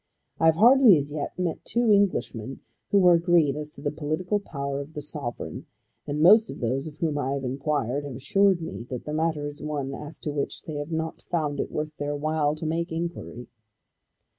I 0.39 0.47
have 0.47 0.55
hardly 0.55 0.97
as 0.97 1.11
yet 1.11 1.37
met 1.37 1.63
two 1.63 1.91
Englishmen 1.91 2.61
who 2.89 2.97
were 2.97 3.13
agreed 3.13 3.55
as 3.55 3.69
to 3.75 3.81
the 3.83 3.91
political 3.91 4.39
power 4.39 4.79
of 4.81 4.93
the 4.93 4.99
sovereign; 5.01 5.67
and 6.07 6.23
most 6.23 6.49
of 6.49 6.59
those 6.59 6.87
of 6.87 6.97
whom 6.97 7.19
I 7.19 7.33
have 7.33 7.43
enquired 7.43 8.03
have 8.03 8.15
assured 8.15 8.63
me 8.63 8.81
that 8.89 9.05
the 9.05 9.13
matter 9.13 9.45
is 9.45 9.61
one 9.61 9.93
as 9.93 10.17
to 10.21 10.31
which 10.31 10.63
they 10.63 10.77
have 10.77 10.91
not 10.91 11.21
found 11.21 11.59
it 11.59 11.71
worth 11.71 11.95
their 11.97 12.15
while 12.15 12.55
to 12.55 12.65
make 12.65 12.91
inquiry." 12.91 13.45